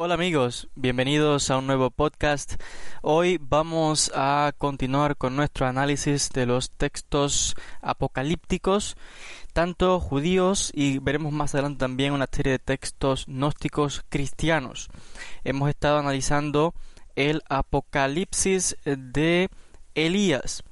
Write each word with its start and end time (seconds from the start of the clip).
Hola 0.00 0.14
amigos, 0.14 0.68
bienvenidos 0.76 1.50
a 1.50 1.58
un 1.58 1.66
nuevo 1.66 1.90
podcast. 1.90 2.54
Hoy 3.02 3.40
vamos 3.42 4.12
a 4.14 4.52
continuar 4.56 5.16
con 5.16 5.34
nuestro 5.34 5.66
análisis 5.66 6.30
de 6.30 6.46
los 6.46 6.70
textos 6.70 7.56
apocalípticos, 7.82 8.96
tanto 9.52 9.98
judíos 9.98 10.70
y 10.72 11.00
veremos 11.00 11.32
más 11.32 11.52
adelante 11.52 11.80
también 11.80 12.12
una 12.12 12.28
serie 12.30 12.52
de 12.52 12.58
textos 12.60 13.26
gnósticos 13.26 14.04
cristianos. 14.08 14.88
Hemos 15.42 15.68
estado 15.68 15.98
analizando 15.98 16.74
el 17.16 17.42
Apocalipsis 17.48 18.76
de 18.84 19.50
Elías 19.96 20.62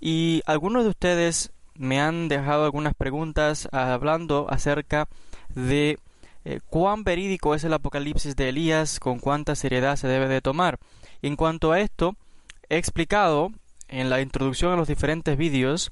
y 0.00 0.42
algunos 0.46 0.84
de 0.84 0.90
ustedes 0.90 1.50
me 1.74 2.00
han 2.00 2.28
dejado 2.28 2.66
algunas 2.66 2.94
preguntas 2.94 3.68
hablando 3.72 4.46
acerca 4.48 5.08
de 5.56 5.98
eh, 6.44 6.60
cuán 6.68 7.04
verídico 7.04 7.54
es 7.54 7.64
el 7.64 7.72
Apocalipsis 7.72 8.36
de 8.36 8.48
Elías, 8.48 9.00
con 9.00 9.18
cuánta 9.18 9.54
seriedad 9.54 9.96
se 9.96 10.08
debe 10.08 10.28
de 10.28 10.40
tomar. 10.40 10.78
en 11.22 11.36
cuanto 11.36 11.72
a 11.72 11.80
esto, 11.80 12.16
he 12.68 12.78
explicado 12.78 13.50
en 13.88 14.08
la 14.08 14.20
introducción 14.20 14.72
a 14.72 14.76
los 14.76 14.88
diferentes 14.88 15.36
vídeos 15.36 15.90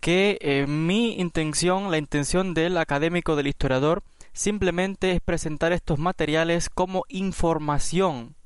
que 0.00 0.38
eh, 0.40 0.66
mi 0.66 1.14
intención, 1.18 1.90
la 1.90 1.98
intención 1.98 2.54
del 2.54 2.76
académico, 2.76 3.36
del 3.36 3.46
historiador, 3.46 4.02
simplemente 4.32 5.12
es 5.12 5.20
presentar 5.20 5.72
estos 5.72 5.98
materiales 5.98 6.68
como 6.68 7.04
información 7.08 8.36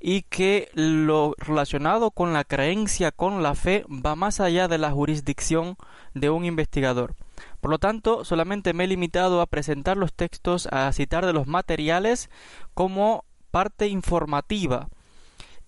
y 0.00 0.22
que 0.22 0.70
lo 0.74 1.34
relacionado 1.38 2.10
con 2.10 2.32
la 2.32 2.44
creencia, 2.44 3.10
con 3.10 3.42
la 3.42 3.54
fe, 3.54 3.84
va 3.88 4.14
más 4.14 4.40
allá 4.40 4.68
de 4.68 4.78
la 4.78 4.90
jurisdicción 4.90 5.76
de 6.14 6.30
un 6.30 6.44
investigador. 6.44 7.14
Por 7.60 7.70
lo 7.70 7.78
tanto, 7.78 8.24
solamente 8.24 8.72
me 8.72 8.84
he 8.84 8.88
limitado 8.88 9.40
a 9.40 9.46
presentar 9.46 9.96
los 9.96 10.12
textos, 10.12 10.68
a 10.70 10.92
citar 10.92 11.26
de 11.26 11.32
los 11.32 11.46
materiales 11.46 12.30
como 12.74 13.24
parte 13.50 13.88
informativa. 13.88 14.88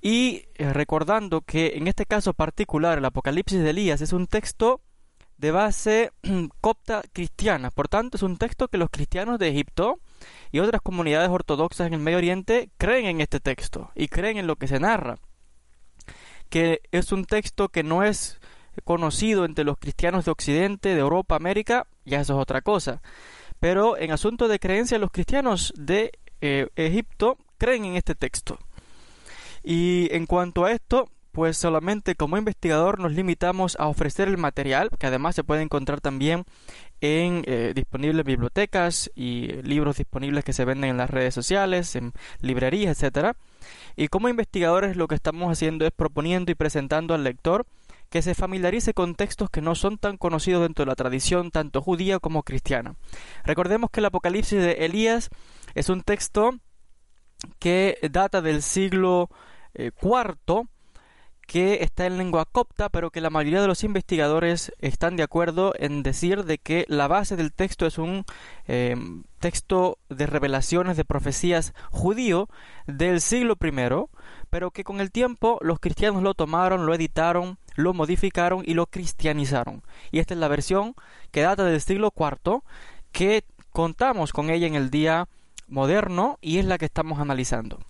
Y 0.00 0.44
eh, 0.54 0.72
recordando 0.72 1.42
que 1.42 1.74
en 1.76 1.86
este 1.86 2.06
caso 2.06 2.32
particular 2.32 2.98
el 2.98 3.04
Apocalipsis 3.04 3.60
de 3.60 3.70
Elías 3.70 4.00
es 4.00 4.12
un 4.12 4.26
texto 4.26 4.80
de 5.36 5.50
base 5.50 6.12
copta 6.60 7.02
cristiana, 7.12 7.70
por 7.70 7.88
tanto 7.88 8.16
es 8.16 8.22
un 8.22 8.36
texto 8.36 8.68
que 8.68 8.78
los 8.78 8.90
cristianos 8.90 9.38
de 9.38 9.48
Egipto 9.48 9.98
y 10.52 10.60
otras 10.60 10.82
comunidades 10.82 11.30
ortodoxas 11.30 11.86
en 11.86 11.94
el 11.94 12.00
Medio 12.00 12.18
Oriente 12.18 12.70
creen 12.76 13.06
en 13.06 13.20
este 13.20 13.40
texto 13.40 13.90
y 13.94 14.08
creen 14.08 14.36
en 14.36 14.46
lo 14.46 14.56
que 14.56 14.68
se 14.68 14.80
narra, 14.80 15.16
que 16.48 16.80
es 16.92 17.12
un 17.12 17.24
texto 17.24 17.68
que 17.68 17.82
no 17.82 18.04
es 18.04 18.38
conocido 18.84 19.44
entre 19.44 19.64
los 19.64 19.78
cristianos 19.78 20.24
de 20.24 20.30
Occidente, 20.30 20.94
de 20.94 21.00
Europa, 21.00 21.36
América, 21.36 21.86
ya 22.04 22.20
eso 22.20 22.34
es 22.34 22.42
otra 22.42 22.62
cosa. 22.62 23.02
Pero 23.58 23.96
en 23.98 24.10
asunto 24.10 24.48
de 24.48 24.58
creencia, 24.58 24.98
los 24.98 25.10
cristianos 25.10 25.72
de 25.76 26.12
eh, 26.40 26.68
Egipto 26.76 27.36
creen 27.58 27.84
en 27.84 27.96
este 27.96 28.14
texto. 28.14 28.58
Y 29.62 30.08
en 30.12 30.26
cuanto 30.26 30.64
a 30.64 30.72
esto, 30.72 31.10
pues 31.32 31.56
solamente 31.56 32.16
como 32.16 32.38
investigador 32.38 32.98
nos 32.98 33.12
limitamos 33.12 33.76
a 33.78 33.86
ofrecer 33.86 34.28
el 34.28 34.38
material, 34.38 34.90
que 34.98 35.06
además 35.06 35.34
se 35.34 35.44
puede 35.44 35.62
encontrar 35.62 36.00
también 36.00 36.44
en 37.00 37.44
eh, 37.46 37.72
disponibles 37.74 38.24
bibliotecas 38.24 39.10
y 39.14 39.48
libros 39.62 39.98
disponibles 39.98 40.44
que 40.44 40.52
se 40.52 40.64
venden 40.64 40.90
en 40.90 40.96
las 40.96 41.10
redes 41.10 41.34
sociales, 41.34 41.94
en 41.96 42.12
librerías, 42.40 42.96
etcétera. 42.96 43.36
Y 43.96 44.08
como 44.08 44.28
investigadores 44.28 44.96
lo 44.96 45.06
que 45.06 45.14
estamos 45.14 45.50
haciendo 45.52 45.86
es 45.86 45.92
proponiendo 45.92 46.50
y 46.50 46.54
presentando 46.54 47.14
al 47.14 47.24
lector 47.24 47.66
que 48.10 48.22
se 48.22 48.34
familiarice 48.34 48.92
con 48.92 49.14
textos 49.14 49.48
que 49.50 49.62
no 49.62 49.74
son 49.74 49.96
tan 49.96 50.16
conocidos 50.18 50.62
dentro 50.62 50.84
de 50.84 50.88
la 50.90 50.96
tradición 50.96 51.50
tanto 51.50 51.80
judía 51.80 52.18
como 52.18 52.42
cristiana. 52.42 52.96
Recordemos 53.44 53.90
que 53.90 54.00
el 54.00 54.06
Apocalipsis 54.06 54.60
de 54.60 54.84
Elías 54.84 55.30
es 55.74 55.88
un 55.88 56.02
texto 56.02 56.50
que 57.58 57.98
data 58.10 58.42
del 58.42 58.62
siglo 58.62 59.30
IV 59.74 59.92
eh, 60.04 60.64
que 61.50 61.82
está 61.82 62.06
en 62.06 62.16
lengua 62.16 62.44
copta, 62.44 62.90
pero 62.90 63.10
que 63.10 63.20
la 63.20 63.28
mayoría 63.28 63.60
de 63.60 63.66
los 63.66 63.82
investigadores 63.82 64.72
están 64.78 65.16
de 65.16 65.24
acuerdo 65.24 65.72
en 65.76 66.04
decir 66.04 66.44
de 66.44 66.58
que 66.58 66.84
la 66.86 67.08
base 67.08 67.34
del 67.34 67.52
texto 67.52 67.86
es 67.86 67.98
un 67.98 68.24
eh, 68.68 68.94
texto 69.40 69.98
de 70.08 70.26
revelaciones 70.26 70.96
de 70.96 71.04
profecías 71.04 71.74
judío 71.90 72.48
del 72.86 73.20
siglo 73.20 73.58
I, 73.60 74.06
pero 74.48 74.70
que 74.70 74.84
con 74.84 75.00
el 75.00 75.10
tiempo 75.10 75.58
los 75.60 75.80
cristianos 75.80 76.22
lo 76.22 76.34
tomaron, 76.34 76.86
lo 76.86 76.94
editaron, 76.94 77.58
lo 77.74 77.94
modificaron 77.94 78.62
y 78.64 78.74
lo 78.74 78.86
cristianizaron. 78.86 79.82
Y 80.12 80.20
esta 80.20 80.34
es 80.34 80.38
la 80.38 80.46
versión 80.46 80.94
que 81.32 81.40
data 81.40 81.64
del 81.64 81.80
siglo 81.80 82.12
IV, 82.16 82.60
que 83.10 83.42
contamos 83.72 84.32
con 84.32 84.50
ella 84.50 84.68
en 84.68 84.76
el 84.76 84.88
día 84.88 85.26
moderno 85.66 86.38
y 86.40 86.58
es 86.58 86.64
la 86.64 86.78
que 86.78 86.84
estamos 86.84 87.18
analizando. 87.18 87.80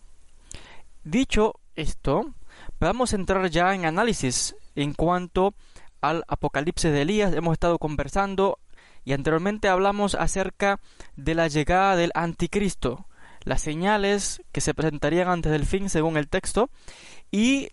Dicho 1.04 1.56
esto, 1.76 2.32
Vamos 2.80 3.12
a 3.12 3.16
entrar 3.16 3.50
ya 3.50 3.74
en 3.74 3.84
análisis 3.84 4.56
en 4.74 4.94
cuanto 4.94 5.52
al 6.00 6.24
Apocalipsis 6.28 6.90
de 6.90 7.02
Elías. 7.02 7.34
Hemos 7.34 7.52
estado 7.52 7.78
conversando 7.78 8.58
y 9.04 9.12
anteriormente 9.12 9.68
hablamos 9.68 10.14
acerca 10.14 10.80
de 11.14 11.34
la 11.34 11.48
llegada 11.48 11.94
del 11.94 12.10
anticristo, 12.14 13.04
las 13.44 13.60
señales 13.60 14.40
que 14.50 14.62
se 14.62 14.72
presentarían 14.72 15.28
antes 15.28 15.52
del 15.52 15.66
fin 15.66 15.90
según 15.90 16.16
el 16.16 16.28
texto 16.28 16.70
y 17.30 17.68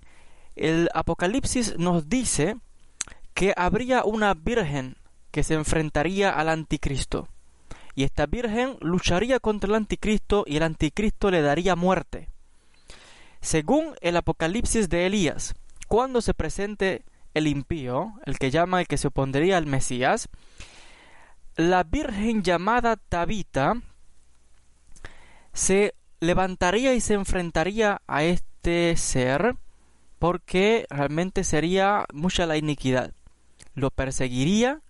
el 0.58 0.90
Apocalipsis 0.94 1.78
nos 1.78 2.10
dice 2.10 2.58
que 3.34 3.54
habría 3.56 4.04
una 4.04 4.34
virgen 4.34 4.98
que 5.32 5.44
se 5.44 5.54
enfrentaría 5.54 6.32
al 6.32 6.50
anticristo 6.50 7.30
y 7.96 8.04
esta 8.04 8.26
virgen 8.26 8.76
lucharía 8.82 9.40
contra 9.40 9.70
el 9.70 9.76
anticristo 9.76 10.44
y 10.46 10.58
el 10.58 10.64
anticristo 10.64 11.32
le 11.32 11.42
daría 11.42 11.78
muerte. 11.78 12.28
Según 13.42 13.96
el 14.02 14.18
Apocalipsis 14.18 14.90
de 14.90 15.06
Elías, 15.06 15.56
cuando 15.88 16.22
se 16.22 16.34
presente 16.34 17.04
el 17.34 17.48
impío, 17.48 18.14
el 18.26 18.38
que 18.40 18.52
llama 18.52 18.82
el 18.82 18.88
que 18.88 18.98
se 18.98 19.08
opondría 19.08 19.58
al 19.58 19.66
Mesías, 19.66 20.30
la 21.56 21.84
Virgen 21.84 22.44
llamada 22.44 22.98
Tabita 22.98 23.82
se 25.54 25.96
levantaría 26.20 26.94
y 26.94 27.02
se 27.02 27.14
enfrentaría 27.16 28.02
a 28.08 28.24
este 28.24 28.96
ser 28.96 29.56
porque 30.20 30.86
realmente 30.90 31.44
sería 31.44 32.06
mucha 32.14 32.46
la 32.46 32.58
iniquidad. 32.58 33.14
Lo 33.74 33.92
perseguiría, 33.92 34.82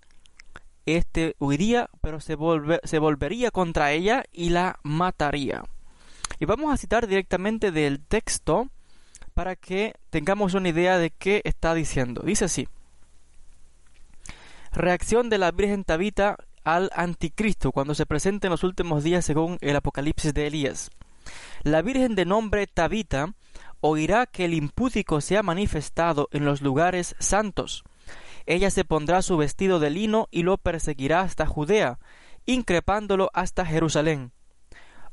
este 0.86 1.36
huiría, 1.40 1.90
pero 2.02 2.20
se, 2.22 2.38
se 2.84 3.00
volvería 3.00 3.52
contra 3.52 3.92
ella 3.92 4.24
y 4.32 4.50
la 4.50 4.80
mataría. 4.84 5.64
Y 6.40 6.46
vamos 6.46 6.74
a 6.74 6.78
citar 6.78 7.08
directamente 7.08 7.72
del 7.72 8.00
texto 8.00 8.70
para 9.34 9.56
que 9.56 9.94
tengamos 10.10 10.54
una 10.54 10.70
idea 10.70 10.98
de 10.98 11.12
qué 11.12 11.42
está 11.46 11.74
diciendo. 11.74 12.22
Dice 12.24 12.46
así. 12.46 12.68
Reacción 14.72 15.30
de 15.30 15.38
la 15.38 15.52
Virgen 15.52 15.84
Tabita 15.84 16.38
al 16.64 16.92
anticristo 16.96 17.72
cuando 17.72 17.96
se 17.96 18.06
presente 18.06 18.48
en 18.48 18.52
los 18.52 18.64
últimos 18.64 19.04
días 19.04 19.26
según 19.26 19.58
el 19.62 19.76
Apocalipsis 19.76 20.34
de 20.34 20.48
Elías. 20.48 20.92
La 21.64 21.82
Virgen 21.82 22.16
de 22.16 22.26
nombre 22.26 22.68
Tabita 22.68 23.34
oirá 23.80 24.26
que 24.26 24.46
el 24.46 24.54
impúdico 24.54 25.22
se 25.22 25.38
ha 25.38 25.44
manifestado 25.44 26.30
en 26.32 26.46
los 26.46 26.62
lugares 26.62 27.16
santos. 27.20 27.84
Ella 28.46 28.70
se 28.70 28.86
pondrá 28.86 29.22
su 29.22 29.38
vestido 29.38 29.80
de 29.80 29.90
lino 29.90 30.28
y 30.32 30.44
lo 30.44 30.58
perseguirá 30.58 31.22
hasta 31.22 31.46
Judea, 31.46 32.00
increpándolo 32.46 33.30
hasta 33.34 33.66
Jerusalén. 33.66 34.32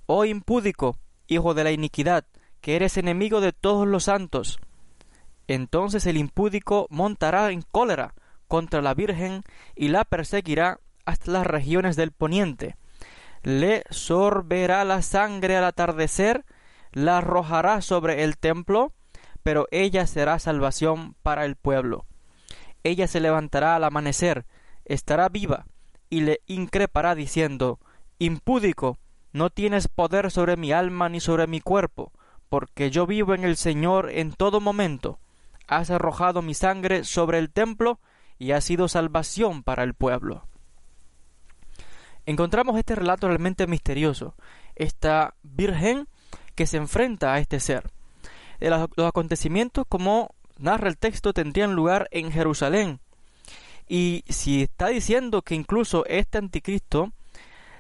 Oh 0.06 0.24
impúdico, 0.24 0.98
hijo 1.26 1.54
de 1.54 1.64
la 1.64 1.72
iniquidad, 1.72 2.24
que 2.60 2.76
eres 2.76 2.96
enemigo 2.96 3.40
de 3.40 3.52
todos 3.52 3.86
los 3.86 4.04
santos. 4.04 4.58
Entonces 5.46 6.06
el 6.06 6.16
impúdico 6.16 6.86
montará 6.90 7.50
en 7.50 7.62
cólera 7.62 8.14
contra 8.48 8.82
la 8.82 8.94
Virgen 8.94 9.42
y 9.74 9.88
la 9.88 10.04
perseguirá 10.04 10.80
hasta 11.04 11.30
las 11.30 11.46
regiones 11.46 11.96
del 11.96 12.12
poniente. 12.12 12.76
Le 13.42 13.84
sorberá 13.90 14.84
la 14.84 15.02
sangre 15.02 15.56
al 15.56 15.64
atardecer, 15.64 16.44
la 16.92 17.18
arrojará 17.18 17.82
sobre 17.82 18.24
el 18.24 18.38
templo, 18.38 18.92
pero 19.42 19.66
ella 19.70 20.06
será 20.06 20.38
salvación 20.38 21.14
para 21.22 21.44
el 21.44 21.56
pueblo. 21.56 22.06
Ella 22.82 23.06
se 23.06 23.20
levantará 23.20 23.76
al 23.76 23.84
amanecer, 23.84 24.46
estará 24.84 25.28
viva, 25.28 25.66
y 26.08 26.22
le 26.22 26.40
increpará 26.46 27.14
diciendo 27.14 27.80
Impúdico, 28.18 28.98
no 29.34 29.50
tienes 29.50 29.88
poder 29.88 30.30
sobre 30.30 30.56
mi 30.56 30.70
alma 30.70 31.08
ni 31.08 31.18
sobre 31.18 31.48
mi 31.48 31.60
cuerpo, 31.60 32.12
porque 32.48 32.92
yo 32.92 33.04
vivo 33.04 33.34
en 33.34 33.42
el 33.42 33.56
Señor 33.56 34.10
en 34.10 34.32
todo 34.32 34.60
momento. 34.60 35.18
Has 35.66 35.90
arrojado 35.90 36.40
mi 36.40 36.54
sangre 36.54 37.02
sobre 37.02 37.40
el 37.40 37.50
templo 37.50 37.98
y 38.38 38.52
ha 38.52 38.60
sido 38.60 38.86
salvación 38.86 39.64
para 39.64 39.82
el 39.82 39.92
pueblo. 39.92 40.46
Encontramos 42.26 42.78
este 42.78 42.94
relato 42.94 43.26
realmente 43.26 43.66
misterioso, 43.66 44.36
esta 44.76 45.34
virgen 45.42 46.06
que 46.54 46.66
se 46.66 46.76
enfrenta 46.76 47.34
a 47.34 47.40
este 47.40 47.58
ser. 47.58 47.90
Los 48.60 49.08
acontecimientos, 49.08 49.84
como 49.88 50.32
narra 50.58 50.88
el 50.88 50.96
texto, 50.96 51.32
tendrían 51.32 51.74
lugar 51.74 52.06
en 52.12 52.30
Jerusalén. 52.30 53.00
Y 53.88 54.22
si 54.28 54.62
está 54.62 54.86
diciendo 54.86 55.42
que 55.42 55.56
incluso 55.56 56.06
este 56.06 56.38
anticristo 56.38 57.12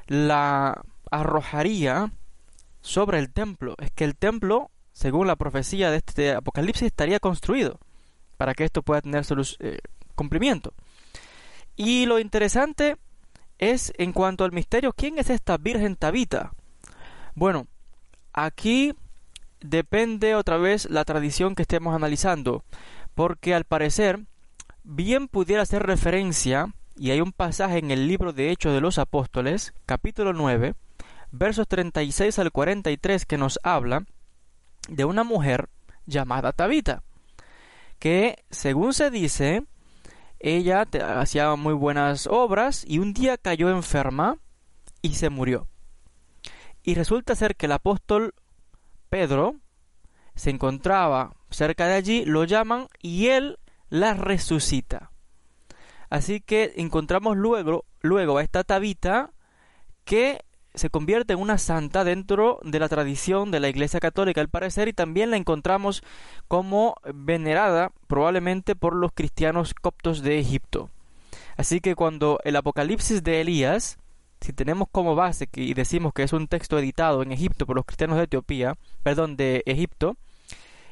la 0.08 0.82
arrojaría 1.14 2.12
sobre 2.80 3.18
el 3.18 3.30
templo. 3.30 3.76
Es 3.78 3.90
que 3.92 4.04
el 4.04 4.16
templo, 4.16 4.70
según 4.92 5.26
la 5.26 5.36
profecía 5.36 5.90
de 5.90 5.98
este 5.98 6.32
Apocalipsis, 6.32 6.86
estaría 6.86 7.20
construido 7.20 7.78
para 8.36 8.54
que 8.54 8.64
esto 8.64 8.82
pueda 8.82 9.00
tener 9.00 9.24
eh, 9.60 9.78
cumplimiento. 10.16 10.74
Y 11.76 12.06
lo 12.06 12.18
interesante 12.18 12.96
es 13.58 13.92
en 13.96 14.12
cuanto 14.12 14.44
al 14.44 14.52
misterio, 14.52 14.92
¿quién 14.92 15.18
es 15.18 15.30
esta 15.30 15.56
Virgen 15.56 15.94
Tabita? 15.94 16.52
Bueno, 17.36 17.68
aquí 18.32 18.94
depende 19.60 20.34
otra 20.34 20.56
vez 20.56 20.90
la 20.90 21.04
tradición 21.04 21.54
que 21.54 21.62
estemos 21.62 21.94
analizando, 21.94 22.64
porque 23.14 23.54
al 23.54 23.64
parecer 23.64 24.20
bien 24.82 25.28
pudiera 25.28 25.62
hacer 25.62 25.84
referencia, 25.84 26.74
y 26.96 27.10
hay 27.10 27.20
un 27.20 27.32
pasaje 27.32 27.78
en 27.78 27.92
el 27.92 28.08
libro 28.08 28.32
de 28.32 28.50
Hechos 28.50 28.72
de 28.72 28.80
los 28.80 28.98
Apóstoles, 28.98 29.74
capítulo 29.86 30.32
9, 30.32 30.74
versos 31.36 31.66
36 31.68 32.38
al 32.38 32.52
43, 32.52 33.26
que 33.26 33.38
nos 33.38 33.58
habla 33.62 34.04
de 34.88 35.04
una 35.04 35.24
mujer 35.24 35.68
llamada 36.06 36.52
Tabita, 36.52 37.02
que 37.98 38.44
según 38.50 38.94
se 38.94 39.10
dice, 39.10 39.64
ella 40.38 40.86
hacía 41.16 41.54
muy 41.56 41.74
buenas 41.74 42.26
obras 42.26 42.84
y 42.86 42.98
un 42.98 43.14
día 43.14 43.36
cayó 43.36 43.70
enferma 43.70 44.38
y 45.02 45.14
se 45.14 45.30
murió. 45.30 45.68
Y 46.82 46.94
resulta 46.94 47.34
ser 47.34 47.56
que 47.56 47.66
el 47.66 47.72
apóstol 47.72 48.34
Pedro 49.08 49.56
se 50.34 50.50
encontraba 50.50 51.34
cerca 51.50 51.86
de 51.86 51.94
allí, 51.94 52.24
lo 52.24 52.44
llaman 52.44 52.88
y 53.00 53.28
él 53.28 53.58
la 53.88 54.14
resucita. 54.14 55.10
Así 56.10 56.40
que 56.40 56.74
encontramos 56.76 57.36
luego, 57.36 57.86
luego 58.00 58.38
a 58.38 58.42
esta 58.42 58.64
Tabita 58.64 59.32
que 60.04 60.44
se 60.74 60.90
convierte 60.90 61.34
en 61.34 61.40
una 61.40 61.58
santa 61.58 62.04
dentro 62.04 62.58
de 62.64 62.78
la 62.78 62.88
tradición 62.88 63.50
de 63.50 63.60
la 63.60 63.68
Iglesia 63.68 64.00
Católica, 64.00 64.40
al 64.40 64.48
parecer, 64.48 64.88
y 64.88 64.92
también 64.92 65.30
la 65.30 65.36
encontramos 65.36 66.02
como 66.48 66.96
venerada 67.14 67.92
probablemente 68.06 68.74
por 68.74 68.94
los 68.94 69.12
cristianos 69.12 69.74
coptos 69.74 70.22
de 70.22 70.38
Egipto. 70.38 70.90
Así 71.56 71.80
que 71.80 71.94
cuando 71.94 72.40
el 72.44 72.56
Apocalipsis 72.56 73.22
de 73.22 73.40
Elías, 73.40 73.98
si 74.40 74.52
tenemos 74.52 74.88
como 74.90 75.14
base 75.14 75.48
y 75.54 75.74
decimos 75.74 76.12
que 76.12 76.24
es 76.24 76.32
un 76.32 76.48
texto 76.48 76.78
editado 76.78 77.22
en 77.22 77.32
Egipto 77.32 77.66
por 77.66 77.76
los 77.76 77.84
cristianos 77.84 78.16
de 78.18 78.24
Etiopía, 78.24 78.76
perdón, 79.02 79.36
de 79.36 79.62
Egipto, 79.66 80.16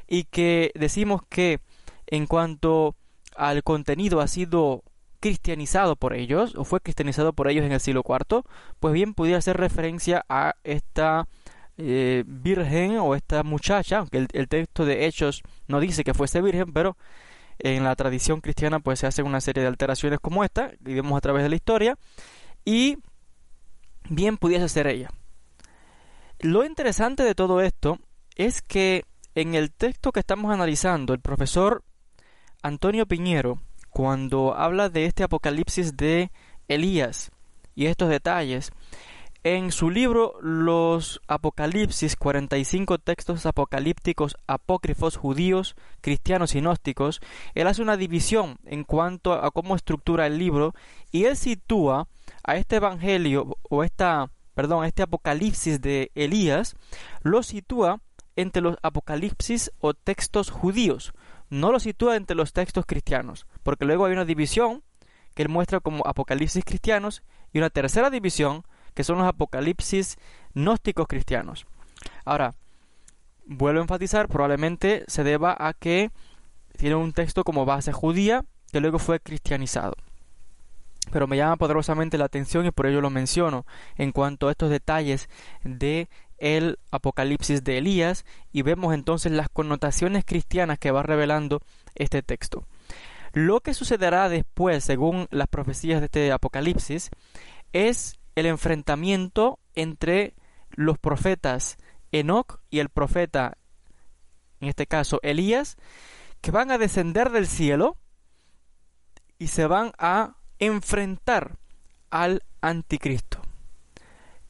y 0.07 0.25
que 0.25 0.71
decimos 0.75 1.23
que 1.29 1.61
en 2.07 2.27
cuanto 2.27 2.95
al 3.35 3.63
contenido 3.63 4.21
ha 4.21 4.29
sido 4.29 4.85
cristianizado 5.23 5.95
por 5.95 6.15
ellos, 6.15 6.55
o 6.57 6.65
fue 6.65 6.81
cristianizado 6.81 7.33
por 7.33 7.49
ellos 7.49 7.65
en 7.65 7.71
el 7.71 7.79
siglo 7.79 8.03
IV, 8.05 8.43
pues 8.81 8.93
bien 8.93 9.15
pudiera 9.15 9.39
hacer 9.39 9.57
referencia 9.57 10.27
a 10.29 10.57
esta 10.65 11.29
eh, 11.79 12.25
virgen 12.27 12.99
o 12.99 13.15
esta 13.15 13.45
muchacha, 13.45 13.99
aunque 13.99 14.27
el, 14.33 14.49
texto 14.49 14.85
de 14.85 15.07
Hechos 15.07 15.43
no 15.69 15.79
dice 15.79 16.03
que 16.03 16.13
fuese 16.13 16.43
virgen, 16.43 16.73
pero 16.73 16.97
en 17.61 17.85
la 17.85 17.95
tradición 17.95 18.41
cristiana 18.41 18.81
pues 18.81 18.99
se 18.99 19.07
hacen 19.07 19.25
una 19.25 19.41
serie 19.41 19.63
de 19.63 19.69
alteraciones 19.69 20.19
como 20.19 20.43
esta, 20.43 20.73
y 20.85 20.95
vemos 20.95 21.17
a 21.17 21.21
través 21.21 21.45
de 21.45 21.51
la 21.51 21.57
historia, 21.57 21.97
y 22.65 22.99
bien 24.11 24.39
pudiese 24.39 24.69
ser 24.69 24.89
ella. 24.89 25.09
Lo 26.41 26.65
interesante 26.65 27.23
de 27.23 27.37
todo 27.37 27.61
esto 27.61 28.01
es 28.35 28.61
que 28.61 29.05
en 29.37 29.55
el 29.55 29.71
texto 29.71 30.11
que 30.11 30.19
estamos 30.19 30.53
analizando, 30.53 31.15
el 31.15 31.21
profesor 31.21 31.85
Antonio 32.61 33.07
Piñero, 33.07 33.61
cuando 33.93 34.55
habla 34.57 34.89
de 34.89 35.05
este 35.05 35.23
apocalipsis 35.23 35.97
de 35.97 36.33
Elías 36.67 37.31
y 37.75 37.87
estos 37.87 38.09
detalles, 38.09 38.73
en 39.45 39.71
su 39.71 39.91
libro 39.91 40.35
Los 40.41 41.21
Apocalipsis, 41.27 42.17
45 42.17 42.99
textos 42.99 43.45
apocalípticos 43.45 44.37
apócrifos 44.47 45.17
judíos, 45.17 45.75
cristianos 46.01 46.55
y 46.55 46.61
gnósticos, 46.61 47.21
él 47.55 47.67
hace 47.67 47.83
una 47.83 47.97
división 47.97 48.57
en 48.65 48.85
cuanto 48.85 49.33
a 49.33 49.51
cómo 49.51 49.77
estructura 49.77 50.27
el 50.27 50.39
libro 50.39 50.75
y 51.11 51.25
él 51.25 51.37
sitúa 51.37 52.09
a 52.45 52.57
este 52.57 52.77
evangelio 52.77 53.59
o 53.69 53.85
esta, 53.85 54.31
perdón, 54.55 54.87
este 54.87 55.03
apocalipsis 55.03 55.83
de 55.83 56.13
Elías, 56.15 56.77
lo 57.23 57.43
sitúa 57.43 58.01
entre 58.37 58.63
los 58.63 58.77
apocalipsis 58.83 59.71
o 59.81 59.93
textos 59.93 60.51
judíos, 60.51 61.13
no 61.53 61.71
lo 61.71 61.79
sitúa 61.79 62.17
entre 62.17 62.35
los 62.35 62.55
textos 62.55 62.87
cristianos, 62.87 63.47
porque 63.63 63.85
luego 63.85 64.07
hay 64.07 64.15
una 64.15 64.25
división 64.25 64.83
que 65.35 65.43
él 65.43 65.51
muestra 65.51 65.81
como 65.81 66.03
apocalipsis 66.07 66.65
cristianos 66.65 67.23
y 67.53 67.59
una 67.59 67.69
tercera 67.69 68.09
división 68.09 68.65
que 68.95 69.05
son 69.05 69.19
los 69.19 69.27
apocalipsis 69.27 70.17
gnósticos 70.55 71.07
cristianos. 71.07 71.67
Ahora, 72.25 72.55
vuelvo 73.45 73.81
a 73.81 73.83
enfatizar, 73.83 74.29
probablemente 74.29 75.05
se 75.09 75.25
deba 75.25 75.55
a 75.59 75.75
que 75.75 76.11
tiene 76.79 76.95
un 76.95 77.13
texto 77.13 77.45
como 77.45 77.67
base 77.67 77.93
judía 77.93 78.47
que 78.73 78.81
luego 78.81 78.99
fue 78.99 79.21
cristianizado. 79.21 79.93
Pero 81.11 81.27
me 81.27 81.37
llama 81.37 81.57
poderosamente 81.57 82.17
la 82.17 82.25
atención 82.25 82.65
y 82.65 82.71
por 82.71 82.87
ello 82.87 83.03
lo 83.03 83.11
menciono 83.11 83.67
en 83.97 84.13
cuanto 84.13 84.49
a 84.49 84.53
estos 84.53 84.71
detalles 84.71 85.29
de 85.65 86.09
el 86.43 86.81
Apocalipsis 86.91 87.63
de 87.63 87.79
Elías 87.79 88.27
y 88.53 88.63
vemos 88.63 88.93
entonces 88.93 89.31
las 89.31 89.49
connotaciones 89.49 90.25
cristianas 90.25 90.79
que 90.81 90.91
va 90.91 91.05
revelando 91.05 91.63
este 91.95 92.21
texto. 92.23 92.67
Lo 93.33 93.61
que 93.61 93.75
sucederá 93.75 94.29
después, 94.29 94.83
según 94.85 95.29
las 95.31 95.47
profecías 95.47 96.01
de 96.01 96.07
este 96.07 96.33
Apocalipsis, 96.33 97.11
es 97.73 98.19
el 98.35 98.47
enfrentamiento 98.47 99.61
entre 99.77 100.35
los 100.73 100.99
profetas 100.99 101.79
Enoch 102.11 102.59
y 102.71 102.81
el 102.81 102.89
profeta, 102.89 103.57
en 104.61 104.69
este 104.69 104.89
caso 104.89 105.21
Elías, 105.23 105.77
que 106.41 106.51
van 106.51 106.73
a 106.73 106.79
descender 106.79 107.31
del 107.31 107.47
cielo 107.47 107.97
y 109.39 109.47
se 109.47 109.67
van 109.67 109.93
a 109.97 110.35
enfrentar 110.59 111.57
al 112.11 112.43
anticristo. 112.61 113.42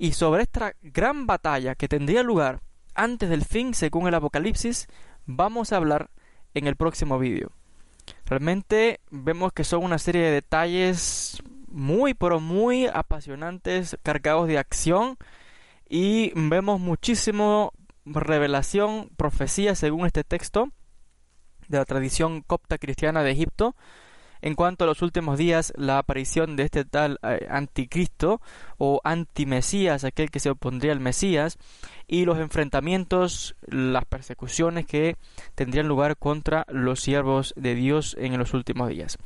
Y 0.02 0.14
sobre 0.14 0.42
esta 0.42 0.74
gran 0.82 1.28
batalla 1.28 1.76
que 1.76 1.86
tendría 1.86 2.24
lugar 2.24 2.60
antes 2.92 3.30
del 3.30 3.44
fin, 3.44 3.72
según 3.72 4.08
el 4.08 4.14
Apocalipsis, 4.14 4.88
vamos 5.26 5.72
a 5.72 5.76
hablar 5.76 6.10
en 6.54 6.66
el 6.66 6.74
próximo 6.74 7.20
vídeo. 7.20 7.52
Realmente 8.26 8.98
vemos 9.12 9.52
que 9.52 9.62
son 9.62 9.84
una 9.84 9.98
serie 9.98 10.22
de 10.22 10.32
detalles 10.32 11.40
muy, 11.68 12.14
pero 12.14 12.40
muy 12.40 12.88
apasionantes, 12.88 13.96
cargados 14.02 14.48
de 14.48 14.58
acción 14.58 15.18
y 15.88 16.32
vemos 16.34 16.80
muchísimo 16.80 17.72
revelación, 18.04 19.08
profecía 19.16 19.76
según 19.76 20.06
este 20.06 20.24
texto 20.24 20.70
de 21.68 21.78
la 21.78 21.84
tradición 21.84 22.40
copta 22.40 22.76
cristiana 22.76 23.22
de 23.22 23.30
Egipto 23.30 23.76
en 24.42 24.56
cuanto 24.56 24.84
a 24.84 24.86
los 24.88 25.02
últimos 25.02 25.38
días, 25.38 25.72
la 25.76 25.98
aparición 25.98 26.56
de 26.56 26.64
este 26.64 26.84
tal 26.84 27.18
eh, 27.22 27.46
anticristo 27.48 28.40
o 28.76 29.00
antimesías, 29.04 30.04
aquel 30.04 30.30
que 30.30 30.40
se 30.40 30.50
opondría 30.50 30.92
al 30.92 31.00
Mesías, 31.00 31.58
y 32.08 32.24
los 32.24 32.38
enfrentamientos, 32.38 33.54
las 33.62 34.04
persecuciones 34.04 34.84
que 34.84 35.16
tendrían 35.54 35.86
lugar 35.86 36.16
contra 36.16 36.66
los 36.68 37.00
siervos 37.00 37.54
de 37.56 37.76
Dios 37.76 38.16
en 38.18 38.36
los 38.36 38.52
últimos 38.52 38.88
días. 38.88 39.16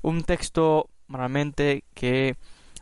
Un 0.00 0.22
texto 0.22 0.88
realmente 1.08 1.82
que 1.94 2.36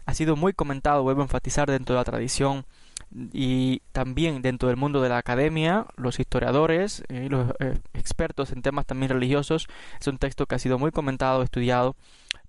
ha 0.05 0.15
sido 0.15 0.37
muy 0.37 0.53
comentado, 0.53 1.03
vuelvo 1.03 1.23
a 1.23 1.25
enfatizar 1.25 1.71
dentro 1.71 1.95
de 1.95 2.01
la 2.01 2.05
tradición 2.05 2.67
y 3.13 3.83
también 3.93 4.43
dentro 4.43 4.69
del 4.69 4.77
mundo 4.77 5.01
de 5.01 5.09
la 5.09 5.19
academia, 5.19 5.87
los 5.97 6.21
historiadores 6.21 7.03
y 7.09 7.17
eh, 7.17 7.29
los 7.29 7.51
eh, 7.59 7.79
expertos 7.95 8.53
en 8.53 8.63
temas 8.63 8.87
también 8.87 9.11
religiosos, 9.11 9.67
es 10.01 10.07
un 10.07 10.19
texto 10.19 10.47
que 10.47 10.55
ha 10.55 10.59
sido 10.59 10.79
muy 10.79 10.91
comentado, 10.91 11.43
estudiado, 11.43 11.97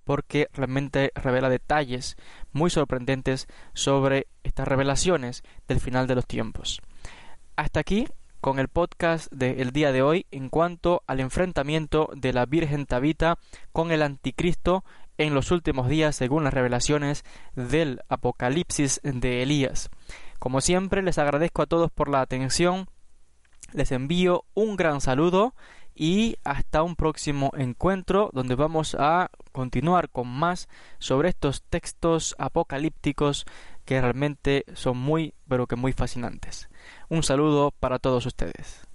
porque 0.04 0.48
realmente 0.52 1.12
revela 1.14 1.48
detalles 1.48 2.16
muy 2.52 2.70
sorprendentes 2.70 3.48
sobre 3.74 4.26
estas 4.42 4.68
revelaciones 4.68 5.42
del 5.68 5.80
final 5.80 6.06
de 6.06 6.14
los 6.14 6.26
tiempos. 6.26 6.80
Hasta 7.56 7.80
aquí 7.80 8.06
con 8.40 8.58
el 8.58 8.68
podcast 8.68 9.30
del 9.32 9.70
día 9.70 9.92
de 9.92 10.02
hoy 10.02 10.26
en 10.32 10.48
cuanto 10.48 11.02
al 11.06 11.20
enfrentamiento 11.20 12.10
de 12.16 12.32
la 12.32 12.44
Virgen 12.44 12.86
Tabita 12.86 13.38
con 13.72 13.92
el 13.92 14.02
Anticristo 14.02 14.84
en 15.16 15.34
los 15.34 15.52
últimos 15.52 15.88
días 15.88 16.16
según 16.16 16.42
las 16.42 16.52
revelaciones 16.52 17.24
del 17.54 18.00
Apocalipsis 18.08 19.00
de 19.04 19.42
Elías. 19.42 19.90
Como 20.42 20.60
siempre, 20.60 21.02
les 21.02 21.18
agradezco 21.18 21.62
a 21.62 21.66
todos 21.66 21.92
por 21.92 22.08
la 22.08 22.20
atención, 22.20 22.88
les 23.74 23.92
envío 23.92 24.44
un 24.54 24.74
gran 24.74 25.00
saludo 25.00 25.54
y 25.94 26.34
hasta 26.42 26.82
un 26.82 26.96
próximo 26.96 27.52
encuentro 27.56 28.28
donde 28.32 28.56
vamos 28.56 28.96
a 28.98 29.30
continuar 29.52 30.10
con 30.10 30.26
más 30.26 30.68
sobre 30.98 31.28
estos 31.28 31.62
textos 31.62 32.34
apocalípticos 32.40 33.46
que 33.84 34.00
realmente 34.00 34.64
son 34.74 34.98
muy 34.98 35.32
pero 35.46 35.68
que 35.68 35.76
muy 35.76 35.92
fascinantes. 35.92 36.68
Un 37.08 37.22
saludo 37.22 37.70
para 37.70 38.00
todos 38.00 38.26
ustedes. 38.26 38.91